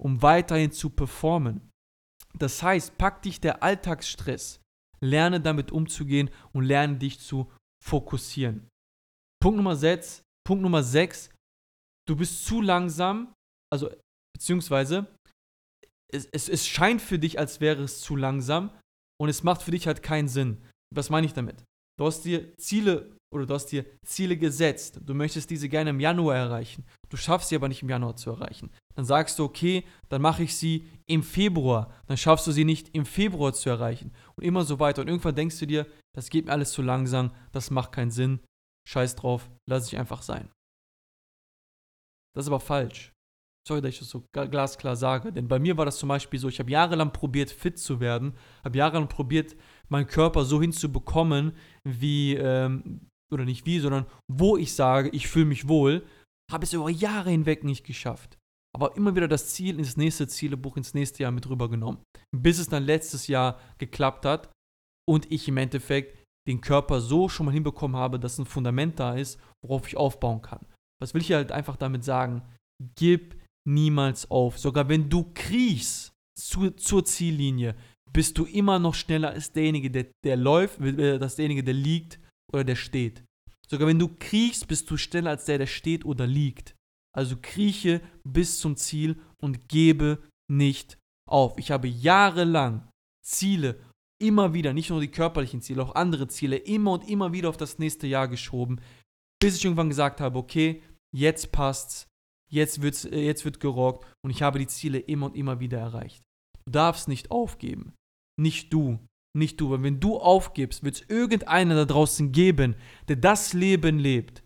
um 0.00 0.22
weiterhin 0.22 0.70
zu 0.70 0.88
performen. 0.88 1.68
Das 2.38 2.62
heißt, 2.62 2.96
pack 2.96 3.22
dich 3.22 3.40
der 3.40 3.60
Alltagsstress, 3.62 4.60
lerne 5.00 5.40
damit 5.40 5.72
umzugehen 5.72 6.30
und 6.52 6.64
lerne 6.64 6.98
dich 6.98 7.18
zu 7.18 7.50
fokussieren. 7.84 8.68
Punkt 9.42 9.56
Nummer 9.56 9.74
6, 9.74 10.22
Punkt 10.46 10.62
Nummer 10.62 10.84
6, 10.84 11.30
du 12.06 12.14
bist 12.14 12.44
zu 12.44 12.60
langsam, 12.60 13.34
also 13.72 13.90
beziehungsweise 14.32 15.06
es, 16.12 16.26
es, 16.26 16.48
es 16.48 16.68
scheint 16.68 17.02
für 17.02 17.18
dich, 17.18 17.38
als 17.38 17.60
wäre 17.60 17.82
es 17.82 18.00
zu 18.00 18.14
langsam, 18.14 18.70
und 19.20 19.28
es 19.28 19.42
macht 19.42 19.62
für 19.62 19.70
dich 19.70 19.86
halt 19.86 20.02
keinen 20.02 20.28
Sinn. 20.28 20.62
Was 20.94 21.10
meine 21.10 21.26
ich 21.26 21.32
damit? 21.32 21.64
Du 21.98 22.06
hast 22.06 22.22
dir 22.24 22.56
Ziele 22.56 23.16
oder 23.32 23.46
du 23.46 23.54
hast 23.54 23.66
dir 23.66 23.84
Ziele 24.04 24.36
gesetzt. 24.36 25.00
Du 25.02 25.14
möchtest 25.14 25.50
diese 25.50 25.68
gerne 25.68 25.90
im 25.90 26.00
Januar 26.00 26.36
erreichen. 26.36 26.84
Du 27.08 27.16
schaffst 27.16 27.48
sie 27.48 27.56
aber 27.56 27.68
nicht 27.68 27.82
im 27.82 27.88
Januar 27.88 28.16
zu 28.16 28.30
erreichen. 28.30 28.70
Dann 28.94 29.04
sagst 29.04 29.38
du, 29.38 29.44
okay, 29.44 29.84
dann 30.08 30.22
mache 30.22 30.42
ich 30.42 30.56
sie 30.56 30.86
im 31.06 31.22
Februar. 31.22 31.92
Dann 32.06 32.16
schaffst 32.16 32.46
du 32.46 32.52
sie 32.52 32.64
nicht 32.64 32.94
im 32.94 33.06
Februar 33.06 33.52
zu 33.52 33.70
erreichen. 33.70 34.12
Und 34.36 34.44
immer 34.44 34.64
so 34.64 34.80
weiter. 34.80 35.02
Und 35.02 35.08
irgendwann 35.08 35.34
denkst 35.34 35.58
du 35.58 35.66
dir, 35.66 35.86
das 36.14 36.30
geht 36.30 36.46
mir 36.46 36.52
alles 36.52 36.72
zu 36.72 36.82
langsam, 36.82 37.32
das 37.52 37.70
macht 37.70 37.92
keinen 37.92 38.10
Sinn. 38.10 38.40
Scheiß 38.88 39.16
drauf, 39.16 39.50
lass 39.68 39.88
ich 39.88 39.98
einfach 39.98 40.22
sein. 40.22 40.50
Das 42.34 42.44
ist 42.44 42.48
aber 42.48 42.60
falsch. 42.60 43.13
Sorry, 43.66 43.80
dass 43.80 43.94
ich 43.94 44.00
das 44.00 44.10
so 44.10 44.24
glasklar 44.32 44.94
sage, 44.94 45.32
denn 45.32 45.48
bei 45.48 45.58
mir 45.58 45.78
war 45.78 45.86
das 45.86 45.96
zum 45.96 46.10
Beispiel 46.10 46.38
so, 46.38 46.48
ich 46.48 46.58
habe 46.58 46.70
jahrelang 46.70 47.12
probiert, 47.12 47.50
fit 47.50 47.78
zu 47.78 47.98
werden, 47.98 48.34
habe 48.62 48.76
jahrelang 48.76 49.08
probiert, 49.08 49.56
meinen 49.88 50.06
Körper 50.06 50.44
so 50.44 50.60
hinzubekommen, 50.60 51.52
wie, 51.82 52.34
ähm, 52.34 53.08
oder 53.32 53.46
nicht 53.46 53.64
wie, 53.64 53.78
sondern 53.78 54.04
wo 54.30 54.58
ich 54.58 54.74
sage, 54.74 55.08
ich 55.10 55.28
fühle 55.28 55.46
mich 55.46 55.66
wohl, 55.66 56.04
habe 56.52 56.64
es 56.64 56.74
über 56.74 56.90
Jahre 56.90 57.30
hinweg 57.30 57.64
nicht 57.64 57.86
geschafft. 57.86 58.36
Aber 58.74 58.96
immer 58.96 59.14
wieder 59.14 59.28
das 59.28 59.54
Ziel 59.54 59.78
ins 59.78 59.96
nächste 59.96 60.28
Zielebuch, 60.28 60.76
ins 60.76 60.92
nächste 60.92 61.22
Jahr 61.22 61.32
mit 61.32 61.48
rübergenommen. 61.48 62.02
Bis 62.36 62.58
es 62.58 62.68
dann 62.68 62.82
letztes 62.82 63.28
Jahr 63.28 63.58
geklappt 63.78 64.26
hat 64.26 64.50
und 65.08 65.30
ich 65.32 65.48
im 65.48 65.56
Endeffekt 65.56 66.22
den 66.46 66.60
Körper 66.60 67.00
so 67.00 67.28
schon 67.28 67.46
mal 67.46 67.52
hinbekommen 67.52 67.96
habe, 67.96 68.18
dass 68.18 68.38
ein 68.38 68.44
Fundament 68.44 68.98
da 69.00 69.14
ist, 69.14 69.40
worauf 69.64 69.86
ich 69.88 69.96
aufbauen 69.96 70.42
kann. 70.42 70.66
Was 71.00 71.14
will 71.14 71.22
ich 71.22 71.32
halt 71.32 71.52
einfach 71.52 71.76
damit 71.76 72.04
sagen? 72.04 72.42
Gib 72.96 73.36
niemals 73.66 74.30
auf. 74.30 74.58
Sogar 74.58 74.88
wenn 74.88 75.08
du 75.08 75.30
kriechst 75.34 76.12
zu, 76.38 76.70
zur 76.70 77.04
Ziellinie, 77.04 77.74
bist 78.12 78.38
du 78.38 78.44
immer 78.44 78.78
noch 78.78 78.94
schneller 78.94 79.30
als 79.30 79.52
derjenige, 79.52 79.90
der, 79.90 80.06
der 80.24 80.36
läuft, 80.36 80.80
äh, 80.80 81.18
als 81.20 81.36
derjenige, 81.36 81.64
der 81.64 81.74
liegt 81.74 82.20
oder 82.52 82.64
der 82.64 82.76
steht. 82.76 83.24
Sogar 83.68 83.88
wenn 83.88 83.98
du 83.98 84.08
kriechst, 84.18 84.68
bist 84.68 84.90
du 84.90 84.96
schneller 84.96 85.30
als 85.30 85.46
der, 85.46 85.58
der 85.58 85.66
steht 85.66 86.04
oder 86.04 86.26
liegt. 86.26 86.76
Also 87.16 87.36
krieche 87.40 88.00
bis 88.24 88.58
zum 88.58 88.76
Ziel 88.76 89.16
und 89.40 89.68
gebe 89.68 90.22
nicht 90.50 90.98
auf. 91.28 91.58
Ich 91.58 91.70
habe 91.70 91.88
jahrelang 91.88 92.88
Ziele 93.24 93.80
immer 94.20 94.54
wieder, 94.54 94.72
nicht 94.72 94.90
nur 94.90 95.00
die 95.00 95.10
körperlichen 95.10 95.60
Ziele, 95.60 95.82
auch 95.82 95.94
andere 95.94 96.28
Ziele, 96.28 96.56
immer 96.56 96.92
und 96.92 97.08
immer 97.08 97.32
wieder 97.32 97.48
auf 97.48 97.56
das 97.56 97.78
nächste 97.78 98.06
Jahr 98.06 98.28
geschoben, 98.28 98.80
bis 99.40 99.56
ich 99.56 99.64
irgendwann 99.64 99.88
gesagt 99.88 100.20
habe, 100.20 100.38
okay, 100.38 100.82
jetzt 101.14 101.52
passt's, 101.52 102.06
jetzt, 102.50 102.82
wird's, 102.82 103.04
äh, 103.04 103.20
jetzt 103.20 103.44
wird 103.44 103.60
gerockt 103.60 104.06
und 104.24 104.30
ich 104.30 104.42
habe 104.42 104.58
die 104.58 104.66
Ziele 104.66 104.98
immer 104.98 105.26
und 105.26 105.36
immer 105.36 105.60
wieder 105.60 105.78
erreicht. 105.78 106.22
Du 106.66 106.72
darfst 106.72 107.08
nicht 107.08 107.30
aufgeben. 107.30 107.94
Nicht 108.40 108.72
du. 108.72 108.98
Nicht 109.36 109.60
du. 109.60 109.70
Weil 109.70 109.82
wenn 109.82 110.00
du 110.00 110.18
aufgibst, 110.18 110.82
wird 110.82 110.96
es 110.96 111.08
irgendeiner 111.08 111.74
da 111.74 111.84
draußen 111.84 112.32
geben, 112.32 112.76
der 113.08 113.16
das 113.16 113.52
Leben 113.52 113.98
lebt, 113.98 114.44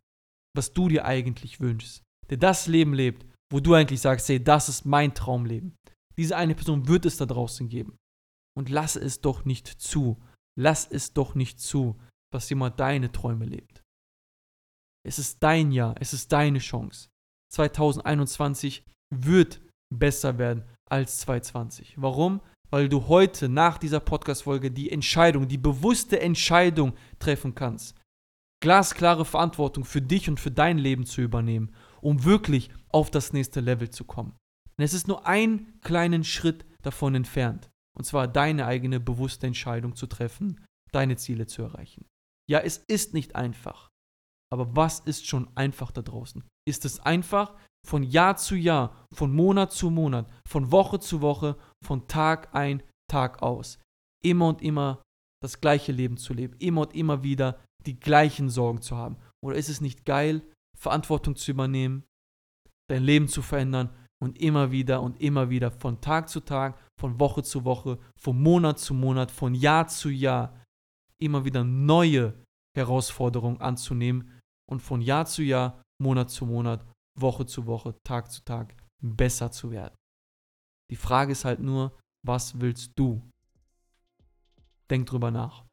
was 0.57 0.73
du 0.73 0.89
dir 0.89 1.05
eigentlich 1.05 1.61
wünschst. 1.61 2.03
Der 2.31 2.37
das 2.37 2.67
Leben 2.67 2.95
lebt, 2.95 3.27
wo 3.53 3.61
du 3.61 3.75
eigentlich 3.75 4.01
sagst, 4.01 4.29
hey, 4.29 4.43
das 4.43 4.69
ist 4.69 4.85
mein 4.85 5.15
Traumleben. 5.15 5.77
Diese 6.17 6.37
eine 6.37 6.55
Person 6.55 6.89
wird 6.89 7.07
es 7.07 7.17
da 7.17 7.27
draußen 7.27 7.69
geben. 7.69 7.97
Und 8.57 8.69
lass 8.69 8.97
es 8.97 9.21
doch 9.21 9.45
nicht 9.45 9.69
zu. 9.69 10.21
Lass 10.59 10.87
es 10.87 11.13
doch 11.13 11.35
nicht 11.37 11.61
zu, 11.61 11.97
dass 12.33 12.51
jemand 12.51 12.81
deine 12.81 13.13
Träume 13.13 13.45
lebt. 13.45 13.83
Es 15.07 15.19
ist 15.19 15.43
dein 15.43 15.71
Jahr, 15.71 15.95
es 16.01 16.13
ist 16.13 16.33
deine 16.33 16.59
Chance. 16.59 17.09
2021 17.53 18.85
wird 19.15 19.61
besser 19.95 20.39
werden 20.39 20.65
als 20.91 21.19
2020. 21.21 21.95
Warum? 21.97 22.41
Weil 22.71 22.89
du 22.89 23.09
heute 23.09 23.49
nach 23.49 23.79
dieser 23.79 24.01
Podcast-Folge 24.01 24.71
die 24.71 24.91
Entscheidung, 24.91 25.49
die 25.49 25.59
bewusste 25.59 26.21
Entscheidung 26.21 26.93
treffen 27.19 27.55
kannst. 27.55 27.97
Glasklare 28.61 29.25
Verantwortung 29.25 29.85
für 29.85 30.03
dich 30.03 30.29
und 30.29 30.41
für 30.41 30.51
dein 30.51 30.79
Leben 30.79 31.07
zu 31.07 31.23
übernehmen, 31.23 31.75
um 32.01 32.25
wirklich 32.25 32.71
auf 32.89 33.11
das 33.11 33.33
nächste 33.33 33.61
Level 33.61 33.89
zu 33.91 34.05
kommen. 34.05 34.37
Und 34.77 34.85
es 34.85 34.93
ist 34.93 35.09
nur 35.09 35.27
ein 35.27 35.81
kleinen 35.81 36.25
Schritt 36.25 36.67
davon 36.83 37.15
entfernt. 37.15 37.71
Und 37.97 38.05
zwar 38.05 38.29
deine 38.29 38.67
eigene 38.67 39.01
bewusste 39.01 39.47
Entscheidung 39.47 39.97
zu 39.97 40.07
treffen, 40.07 40.65
deine 40.93 41.17
Ziele 41.17 41.47
zu 41.47 41.63
erreichen. 41.63 42.07
Ja, 42.49 42.61
es 42.61 42.79
ist 42.79 43.15
nicht 43.15 43.35
einfach. 43.35 43.88
Aber 44.51 44.75
was 44.75 45.01
ist 45.01 45.27
schon 45.27 45.49
einfach 45.55 45.91
da 45.91 46.03
draußen? 46.03 46.43
Ist 46.67 46.85
es 46.85 47.01
einfach, 47.01 47.55
von 47.87 48.03
Jahr 48.03 48.37
zu 48.37 48.57
Jahr, 48.57 49.07
von 49.13 49.35
Monat 49.35 49.73
zu 49.73 49.91
Monat, 49.91 50.31
von 50.47 50.73
Woche 50.73 50.99
zu 51.01 51.21
Woche, 51.21 51.57
von 51.85 52.09
Tag 52.09 52.55
ein, 52.55 52.83
Tag 53.11 53.43
aus, 53.43 53.79
immer 54.23 54.49
und 54.49 54.63
immer 54.63 55.03
das 55.43 55.61
gleiche 55.61 55.93
Leben 55.93 56.17
zu 56.17 56.35
leben, 56.35 56.57
immer 56.59 56.83
und 56.83 56.95
immer 56.95 57.23
wieder 57.23 57.63
die 57.87 57.99
gleichen 57.99 58.51
Sorgen 58.51 58.83
zu 58.83 58.97
haben? 58.97 59.17
Oder 59.45 59.57
ist 59.57 59.69
es 59.69 59.81
nicht 59.81 60.05
geil, 60.05 60.43
Verantwortung 60.77 61.37
zu 61.37 61.51
übernehmen, 61.51 62.05
dein 62.91 63.03
Leben 63.03 63.29
zu 63.29 63.43
verändern 63.43 63.91
und 64.21 64.41
immer 64.41 64.71
wieder 64.73 65.01
und 65.03 65.21
immer 65.21 65.51
wieder 65.51 65.71
von 65.71 66.01
Tag 66.01 66.29
zu 66.29 66.41
Tag, 66.41 66.79
von 66.99 67.21
Woche 67.21 67.43
zu 67.43 67.65
Woche, 67.65 67.99
von 68.19 68.41
Monat 68.43 68.79
zu 68.79 68.95
Monat, 68.95 69.31
von 69.31 69.55
Jahr 69.55 69.89
zu 69.89 70.11
Jahr 70.11 70.55
immer 71.21 71.45
wieder 71.45 71.65
neue 71.65 72.35
Herausforderungen 72.77 73.61
anzunehmen 73.61 74.38
und 74.69 74.81
von 74.81 75.01
Jahr 75.01 75.27
zu 75.27 75.43
Jahr, 75.43 75.83
Monat 76.01 76.31
zu 76.31 76.47
Monat, 76.47 76.85
Woche 77.19 77.47
zu 77.47 77.67
Woche, 77.67 77.97
Tag 78.05 78.31
zu 78.31 78.45
Tag 78.45 78.75
besser 79.03 79.51
zu 79.51 79.71
werden. 79.71 79.97
Die 80.91 80.97
Frage 80.97 81.33
ist 81.33 81.45
halt 81.45 81.61
nur, 81.61 81.99
was 82.25 82.61
willst 82.61 82.93
du? 82.97 83.23
Denk 84.91 85.07
drüber 85.07 85.31
nach. 85.31 85.65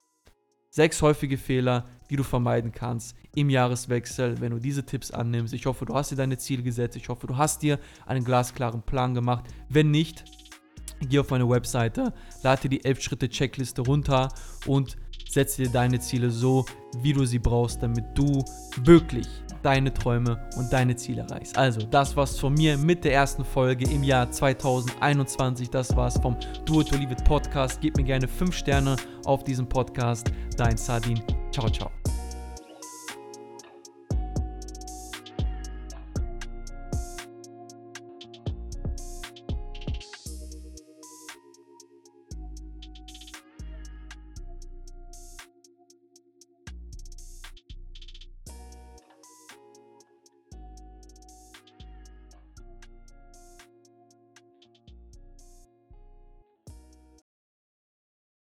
Sechs 0.69 1.01
häufige 1.01 1.37
Fehler, 1.37 1.87
die 2.09 2.17
du 2.17 2.23
vermeiden 2.23 2.71
kannst 2.71 3.15
im 3.33 3.49
Jahreswechsel, 3.49 4.41
wenn 4.41 4.51
du 4.51 4.59
diese 4.59 4.85
Tipps 4.85 5.09
annimmst. 5.09 5.53
Ich 5.53 5.65
hoffe, 5.65 5.85
du 5.85 5.93
hast 5.95 6.11
dir 6.11 6.17
deine 6.17 6.37
Ziele 6.37 6.63
gesetzt. 6.63 6.97
Ich 6.97 7.07
hoffe, 7.07 7.27
du 7.27 7.37
hast 7.37 7.61
dir 7.61 7.79
einen 8.05 8.25
glasklaren 8.25 8.81
Plan 8.81 9.13
gemacht. 9.13 9.45
Wenn 9.69 9.91
nicht, 9.91 10.25
geh 10.99 11.19
auf 11.19 11.29
meine 11.29 11.49
Webseite, 11.49 12.13
lade 12.43 12.63
dir 12.63 12.69
die 12.69 12.85
11 12.85 13.01
Schritte 13.01 13.29
Checkliste 13.29 13.83
runter 13.83 14.29
und 14.65 14.97
setze 15.29 15.63
dir 15.63 15.69
deine 15.69 15.99
Ziele 15.99 16.29
so, 16.29 16.65
wie 17.01 17.13
du 17.13 17.25
sie 17.25 17.39
brauchst, 17.39 17.81
damit 17.81 18.05
du 18.13 18.43
wirklich 18.83 19.27
deine 19.65 19.91
Träume 19.93 20.39
und 20.57 20.71
deine 20.71 20.95
Ziele 20.95 21.23
erreichst. 21.23 21.57
Also, 21.57 21.81
das 21.81 22.15
war's 22.15 22.39
von 22.39 22.53
mir 22.53 22.77
mit 22.77 23.03
der 23.03 23.13
ersten 23.13 23.43
Folge 23.43 23.89
im 23.89 24.03
Jahr 24.03 24.29
2021. 24.29 25.69
Das 25.71 25.95
war's 25.95 26.17
vom 26.19 26.37
Do 26.65 26.81
It 26.81 26.93
or 26.93 26.99
Leave 26.99 27.13
It 27.13 27.23
Podcast. 27.25 27.81
Gib 27.81 27.97
mir 27.97 28.03
gerne 28.03 28.27
5 28.27 28.55
Sterne 28.55 28.95
auf 29.25 29.43
diesem 29.43 29.67
Podcast. 29.67 30.31
Dein 30.55 30.77
Sardin. 30.77 31.21
Ciao, 31.51 31.69
ciao. 31.69 32.04